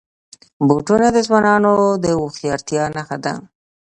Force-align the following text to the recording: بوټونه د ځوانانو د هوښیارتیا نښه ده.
بوټونه 0.67 1.07
د 1.13 1.17
ځوانانو 1.27 1.73
د 2.03 2.05
هوښیارتیا 2.19 2.83
نښه 2.95 3.17
ده. 3.23 3.33